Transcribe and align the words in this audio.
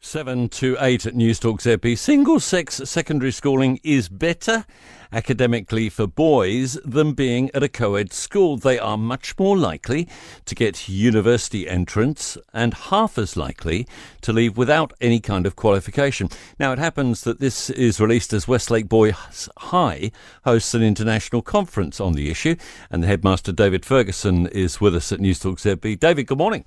7 0.00 0.48
to 0.48 0.76
8 0.78 1.06
at 1.06 1.14
Newstalk 1.14 1.60
ZB. 1.60 1.98
Single 1.98 2.38
sex 2.38 2.76
secondary 2.84 3.32
schooling 3.32 3.80
is 3.82 4.08
better 4.08 4.64
academically 5.12 5.88
for 5.88 6.06
boys 6.06 6.74
than 6.84 7.14
being 7.14 7.50
at 7.52 7.64
a 7.64 7.68
co 7.68 7.96
ed 7.96 8.12
school. 8.12 8.56
They 8.56 8.78
are 8.78 8.96
much 8.96 9.36
more 9.38 9.56
likely 9.56 10.08
to 10.44 10.54
get 10.54 10.88
university 10.88 11.68
entrance 11.68 12.38
and 12.54 12.74
half 12.74 13.18
as 13.18 13.36
likely 13.36 13.88
to 14.20 14.32
leave 14.32 14.56
without 14.56 14.92
any 15.00 15.18
kind 15.18 15.46
of 15.46 15.56
qualification. 15.56 16.28
Now, 16.60 16.72
it 16.72 16.78
happens 16.78 17.22
that 17.22 17.40
this 17.40 17.68
is 17.68 18.00
released 18.00 18.32
as 18.32 18.46
Westlake 18.46 18.88
Boys 18.88 19.48
High 19.58 20.12
hosts 20.44 20.74
an 20.74 20.82
international 20.82 21.42
conference 21.42 22.00
on 22.00 22.12
the 22.12 22.30
issue, 22.30 22.54
and 22.90 23.02
the 23.02 23.08
headmaster, 23.08 23.52
David 23.52 23.84
Ferguson, 23.84 24.46
is 24.46 24.80
with 24.80 24.94
us 24.94 25.10
at 25.10 25.18
Newstalk 25.18 25.56
ZB. 25.56 25.98
David, 25.98 26.28
good 26.28 26.38
morning. 26.38 26.64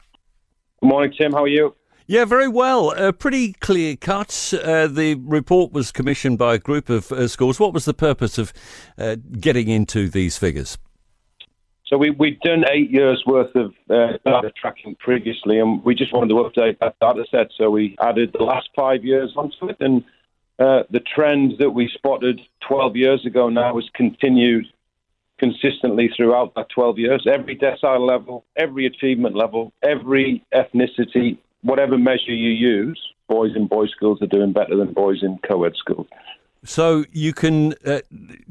Good 0.81 0.87
morning, 0.87 1.13
Tim. 1.17 1.31
How 1.31 1.43
are 1.43 1.47
you? 1.47 1.75
Yeah, 2.07 2.25
very 2.25 2.47
well. 2.47 2.91
Uh, 2.91 3.11
pretty 3.11 3.53
clear 3.53 3.95
cut. 3.95 4.53
Uh, 4.53 4.87
the 4.87 5.15
report 5.15 5.71
was 5.71 5.91
commissioned 5.91 6.37
by 6.37 6.55
a 6.55 6.59
group 6.59 6.89
of 6.89 7.11
uh, 7.11 7.27
schools. 7.27 7.59
What 7.59 7.73
was 7.73 7.85
the 7.85 7.93
purpose 7.93 8.37
of 8.37 8.51
uh, 8.97 9.17
getting 9.39 9.69
into 9.69 10.09
these 10.09 10.37
figures? 10.37 10.77
So 11.91 11.97
we, 11.97 12.09
we'd 12.09 12.39
done 12.39 12.63
eight 12.71 12.89
years 12.89 13.21
worth 13.25 13.53
of 13.55 13.73
uh, 13.89 14.13
data 14.25 14.51
tracking 14.55 14.95
previously, 14.95 15.59
and 15.59 15.83
we 15.83 15.93
just 15.93 16.13
wanted 16.13 16.29
to 16.29 16.35
update 16.35 16.79
that 16.79 16.95
data 17.01 17.25
set. 17.29 17.51
So 17.57 17.69
we 17.69 17.97
added 17.99 18.31
the 18.31 18.43
last 18.43 18.69
five 18.75 19.03
years 19.03 19.33
onto 19.35 19.67
it, 19.67 19.77
and 19.81 20.03
uh, 20.57 20.83
the 20.89 21.01
trend 21.01 21.55
that 21.59 21.71
we 21.71 21.89
spotted 21.93 22.39
12 22.67 22.95
years 22.95 23.25
ago 23.25 23.49
now 23.49 23.75
has 23.75 23.89
continued 23.93 24.67
consistently 25.37 26.09
throughout 26.15 26.53
that 26.55 26.69
12 26.69 26.99
years. 26.99 27.27
Every 27.27 27.57
decile 27.57 28.07
level, 28.07 28.45
every 28.55 28.85
achievement 28.85 29.35
level, 29.35 29.73
every 29.83 30.45
ethnicity, 30.53 31.39
whatever 31.61 31.97
measure 31.97 32.33
you 32.33 32.51
use, 32.51 32.99
boys 33.27 33.51
in 33.55 33.67
boys' 33.67 33.91
schools 33.91 34.21
are 34.21 34.27
doing 34.27 34.53
better 34.53 34.75
than 34.75 34.93
boys 34.93 35.23
in 35.23 35.39
co-ed 35.47 35.73
schools. 35.75 36.07
So 36.63 37.05
you 37.11 37.33
can 37.33 37.73
uh, 37.85 38.01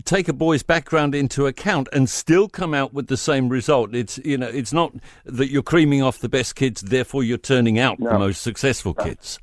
take 0.05 0.29
a 0.29 0.33
boy's 0.33 0.65
background 0.65 1.15
into 1.15 1.47
account 1.47 1.89
and 1.93 2.11
still 2.11 2.49
come 2.49 2.75
out 2.75 2.93
with 2.93 3.07
the 3.07 3.17
same 3.17 3.49
result. 3.49 3.95
It's 3.95 4.19
you 4.25 4.37
know 4.37 4.49
it's 4.49 4.73
not 4.73 4.93
that 5.25 5.49
you're 5.49 5.63
creaming 5.63 6.03
off 6.03 6.19
the 6.19 6.29
best 6.29 6.57
kids, 6.57 6.81
therefore 6.81 7.23
you're 7.23 7.39
turning 7.39 7.79
out 7.79 8.01
no. 8.01 8.11
the 8.11 8.19
most 8.19 8.43
successful 8.43 8.95
no. 8.99 9.05
kids. 9.05 9.39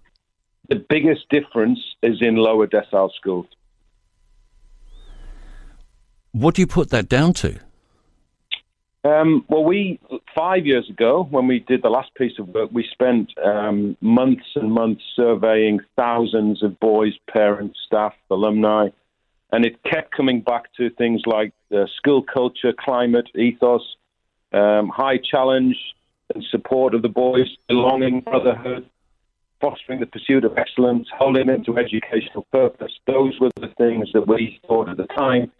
The 0.67 0.85
biggest 0.89 1.29
difference 1.29 1.79
is 2.03 2.17
in 2.21 2.35
lower 2.35 2.67
decile 2.67 3.09
schools. 3.15 3.45
What 6.33 6.55
do 6.55 6.61
you 6.61 6.67
put 6.67 6.89
that 6.89 7.07
down 7.07 7.33
to? 7.33 7.57
Um, 9.05 9.45
well, 9.47 9.63
we 9.63 9.99
five 10.37 10.67
years 10.67 10.87
ago, 10.89 11.27
when 11.31 11.47
we 11.47 11.59
did 11.59 11.81
the 11.81 11.89
last 11.89 12.13
piece 12.13 12.37
of 12.37 12.47
work, 12.49 12.69
we 12.71 12.87
spent 12.91 13.33
um, 13.43 13.97
months 14.01 14.45
and 14.55 14.71
months 14.71 15.01
surveying 15.15 15.79
thousands 15.95 16.61
of 16.61 16.79
boys, 16.79 17.13
parents, 17.27 17.79
staff, 17.85 18.13
alumni, 18.29 18.89
and 19.51 19.65
it 19.65 19.81
kept 19.83 20.15
coming 20.15 20.41
back 20.41 20.71
to 20.75 20.89
things 20.91 21.21
like 21.25 21.53
school 21.97 22.21
culture, 22.21 22.73
climate, 22.77 23.27
ethos, 23.35 23.81
um, 24.53 24.89
high 24.89 25.17
challenge 25.17 25.75
and 26.33 26.43
support 26.51 26.93
of 26.93 27.01
the 27.01 27.09
boys, 27.09 27.47
belonging, 27.67 28.21
brotherhood, 28.21 28.87
fostering 29.59 29.99
the 29.99 30.05
pursuit 30.05 30.43
of 30.43 30.57
excellence, 30.57 31.07
holding 31.17 31.47
them 31.47 31.63
to 31.63 31.77
educational 31.77 32.45
purpose. 32.51 32.91
Those 33.07 33.39
were 33.39 33.49
the 33.59 33.73
things 33.77 34.09
that 34.13 34.27
we 34.27 34.59
thought 34.67 34.89
at 34.89 34.97
the 34.97 35.07
time 35.07 35.51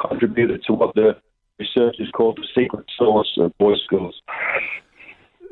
contributed 0.00 0.62
to 0.64 0.72
what 0.72 0.94
the 0.94 1.16
research 1.58 1.96
is 1.98 2.08
called 2.10 2.38
the 2.38 2.60
secret 2.60 2.86
sauce 2.98 3.32
of 3.38 3.56
boys' 3.58 3.80
schools. 3.84 4.20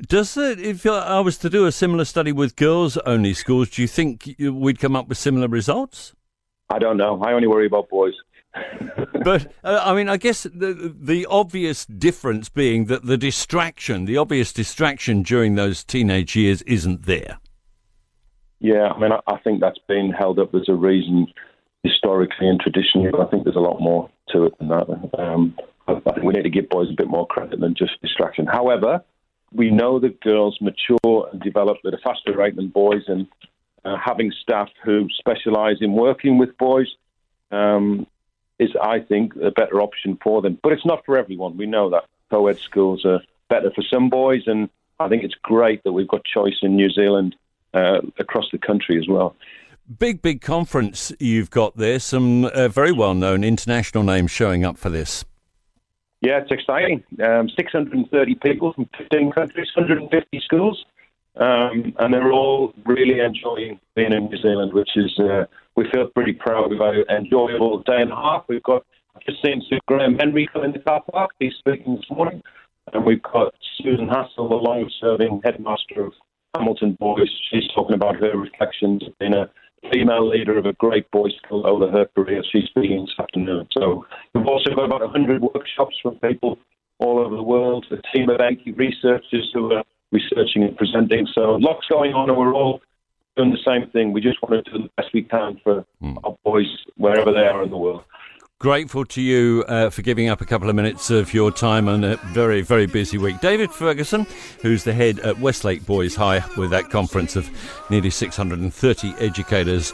Does 0.06 0.37
it, 0.37 0.61
if 0.61 0.87
I 0.87 1.21
was 1.21 1.37
to 1.38 1.50
do 1.50 1.66
a 1.66 1.72
similar 1.72 2.05
study 2.05 2.33
with 2.33 2.56
girls 2.56 2.97
only 2.99 3.34
schools, 3.34 3.71
do 3.71 3.83
you 3.83 3.88
think 3.88 4.34
we'd 4.39 4.78
come 4.78 4.97
up 4.97 5.09
with 5.09 5.19
similar 5.19 5.47
results? 5.47 6.15
I 6.71 6.78
don't 6.78 6.97
know. 6.97 7.21
I 7.22 7.33
only 7.33 7.49
worry 7.49 7.66
about 7.66 7.91
boys. 7.91 8.15
but 9.25 9.53
uh, 9.62 9.83
I 9.84 9.94
mean, 9.94 10.09
I 10.09 10.16
guess 10.16 10.43
the 10.43 10.93
the 10.99 11.25
obvious 11.27 11.87
difference 11.87 12.49
being 12.49 12.87
that 12.87 13.05
the 13.05 13.16
distraction, 13.16 14.06
the 14.06 14.16
obvious 14.16 14.53
distraction 14.53 15.22
during 15.22 15.55
those 15.55 15.84
teenage 15.84 16.34
years, 16.34 16.62
isn't 16.62 17.06
there. 17.06 17.39
Yeah, 18.59 18.89
I 18.89 18.99
mean, 18.99 19.12
I, 19.12 19.21
I 19.27 19.39
think 19.39 19.60
that's 19.60 19.78
been 19.87 20.10
held 20.10 20.39
up 20.39 20.55
as 20.55 20.69
a 20.69 20.75
reason 20.75 21.28
historically 21.83 22.49
and 22.49 22.60
traditionally, 22.60 23.10
but 23.10 23.21
I 23.21 23.27
think 23.31 23.44
there's 23.44 23.56
a 23.56 23.60
lot 23.60 23.81
more 23.81 24.10
to 24.31 24.44
it 24.44 24.59
than 24.59 24.69
that. 24.69 25.10
Um, 25.19 25.56
we 26.23 26.33
need 26.33 26.43
to 26.43 26.51
give 26.51 26.69
boys 26.69 26.89
a 26.91 26.95
bit 26.95 27.09
more 27.09 27.27
credit 27.27 27.61
than 27.61 27.75
just 27.75 28.01
distraction. 28.03 28.47
However, 28.47 29.03
we 29.53 29.71
know 29.71 29.99
that 30.01 30.21
girls 30.21 30.59
mature 30.61 31.28
and 31.33 31.41
develop 31.41 31.78
at 31.87 31.95
a 31.95 31.99
faster 31.99 32.37
rate 32.37 32.56
than 32.56 32.69
boys, 32.69 33.03
and 33.09 33.27
uh, 33.84 33.97
having 34.03 34.33
staff 34.43 34.69
who 34.84 35.09
specialise 35.11 35.78
in 35.81 35.93
working 35.93 36.39
with 36.39 36.56
boys 36.59 36.87
um, 37.51 38.06
is, 38.59 38.71
I 38.81 39.01
think, 39.01 39.34
a 39.37 39.51
better 39.51 39.81
option 39.81 40.19
for 40.23 40.43
them. 40.43 40.59
But 40.62 40.73
it's 40.73 40.87
not 40.87 41.05
for 41.05 41.17
everyone. 41.19 41.56
We 41.56 41.67
know 41.67 41.91
that 41.91 42.05
co-ed 42.31 42.59
schools 42.59 43.05
are 43.05 43.21
better 43.49 43.71
for 43.75 43.83
some 43.83 44.09
boys, 44.09 44.43
and 44.47 44.69
I 44.99 45.09
think 45.09 45.25
it's 45.25 45.34
great 45.43 45.83
that 45.84 45.93
we've 45.93 46.09
got 46.09 46.25
choice 46.25 46.59
in 46.62 46.77
New 46.77 46.91
Zealand 46.91 47.34
uh, 47.75 48.01
across 48.19 48.47
the 48.53 48.59
country 48.59 48.99
as 48.99 49.09
well. 49.09 49.34
Big, 49.99 50.22
big 50.22 50.41
conference 50.41 51.12
you've 51.19 51.51
got 51.51 51.77
there. 51.77 51.99
Some 51.99 52.45
uh, 52.45 52.69
very 52.69 52.93
well 52.93 53.15
known 53.15 53.43
international 53.43 54.05
names 54.05 54.31
showing 54.31 54.65
up 54.65 54.78
for 54.78 54.89
this. 54.89 55.25
Yeah, 56.21 56.41
it's 56.41 56.51
exciting. 56.51 57.03
Um, 57.25 57.49
630 57.49 58.35
people 58.37 58.75
from 58.75 58.89
15 58.99 59.33
countries, 59.33 59.69
150 59.75 60.41
schools, 60.45 60.85
um, 61.37 61.95
and 61.99 62.13
they're 62.13 62.33
all 62.33 62.75
really 62.85 63.21
enjoying 63.21 63.81
being 63.95 64.13
in 64.13 64.27
New 64.27 64.37
Zealand, 64.37 64.75
which 64.75 64.91
is, 64.97 65.19
uh, 65.19 65.47
we 65.77 65.91
feel 65.91 66.09
pretty 66.09 66.35
proud. 66.35 66.73
Had 66.73 66.97
an 67.09 67.25
enjoyable 67.25 67.83
day 67.83 68.03
and 68.03 68.13
a 68.13 68.17
half. 68.17 68.45
We've 68.49 68.63
got, 68.63 68.85
I've 69.17 69.23
just 69.23 69.43
seen 69.43 69.63
Sir 69.69 69.79
Graham 69.87 70.19
Henry 70.19 70.47
come 70.53 70.65
in 70.65 70.73
the 70.73 70.81
car 70.81 71.03
park. 71.11 71.31
He's 71.39 71.55
speaking 71.59 71.97
this 71.97 72.11
morning. 72.11 72.43
And 72.93 73.07
we've 73.07 73.23
got 73.23 73.55
Susan 73.79 74.09
Hassall, 74.09 74.49
the 74.49 74.57
long 74.57 74.91
serving 75.01 75.41
headmaster 75.45 76.05
of 76.07 76.13
Hamilton 76.55 76.97
Boys. 76.99 77.31
She's 77.51 77.69
talking 77.75 77.95
about 77.95 78.17
her 78.17 78.37
reflections 78.37 79.07
of 79.07 79.17
being 79.19 79.35
a 79.35 79.49
female 79.93 80.28
leader 80.28 80.59
of 80.59 80.67
a 80.67 80.73
great 80.75 81.11
boys' 81.11 81.33
school 81.45 81.67
over 81.67 81.91
her 81.91 82.06
career. 82.15 82.43
She's 82.51 82.65
speaking 82.65 83.06
this 83.06 83.15
afternoon. 83.19 83.69
So 83.73 84.06
we've 84.34 84.47
also 84.47 84.75
got 84.75 84.84
about 84.84 85.01
100 85.01 85.43
workshops 85.43 85.97
from 86.03 86.17
people 86.17 86.59
all 86.99 87.19
over 87.19 87.34
the 87.34 87.43
world, 87.43 87.87
a 87.91 88.17
team 88.17 88.28
of 88.28 88.41
80 88.41 88.73
researchers 88.73 89.51
who 89.55 89.73
are 89.73 89.84
researching 90.12 90.62
and 90.65 90.77
presenting. 90.77 91.27
So 91.34 91.56
lots 91.61 91.87
going 91.89 92.12
on, 92.12 92.28
and 92.28 92.39
we're 92.39 92.55
all 92.55 92.81
doing 93.37 93.51
the 93.51 93.59
same 93.65 93.91
thing. 93.91 94.12
We 94.12 94.21
just 94.21 94.43
want 94.43 94.65
to 94.65 94.71
do 94.71 94.83
the 94.83 94.91
best 94.97 95.09
we 95.15 95.23
can 95.23 95.61
for 95.62 95.84
mm. 96.03 96.17
our 96.25 96.37
boys 96.45 96.67
wherever 96.97 97.33
they 97.33 97.47
are 97.47 97.62
in 97.62 97.71
the 97.71 97.77
world 97.77 98.05
grateful 98.60 99.06
to 99.06 99.22
you 99.22 99.65
uh, 99.69 99.91
for 99.91 100.03
giving 100.03 100.28
up 100.28 100.41
a 100.41 100.44
couple 100.44 100.69
of 100.69 100.76
minutes 100.76 101.10
of 101.10 101.34
your 101.34 101.50
time 101.50 101.88
on 101.88 102.04
a 102.04 102.16
very, 102.26 102.60
very 102.60 102.87
busy 102.87 103.19
week. 103.19 103.41
David 103.41 103.72
Ferguson, 103.72 104.26
who's 104.62 104.84
the 104.84 104.93
head 104.93 105.19
at 105.21 105.41
Westlake 105.41 105.84
Boys 105.87 106.15
High, 106.15 106.44
with 106.56 106.71
that 106.71 106.91
conference 106.91 107.34
of 107.34 107.50
nearly 107.91 108.10
630 108.10 109.15
educators. 109.19 109.93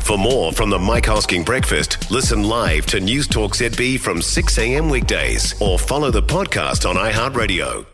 For 0.00 0.18
more 0.18 0.52
from 0.52 0.70
the 0.70 0.78
Mike 0.78 1.04
Hosking 1.04 1.46
Breakfast, 1.46 2.10
listen 2.10 2.42
live 2.42 2.84
to 2.86 3.00
News 3.00 3.26
Talk 3.26 3.52
ZB 3.52 3.98
from 4.00 4.20
6 4.20 4.58
a.m. 4.58 4.90
weekdays 4.90 5.60
or 5.62 5.78
follow 5.78 6.10
the 6.10 6.22
podcast 6.22 6.88
on 6.88 6.96
iHeartRadio. 6.96 7.93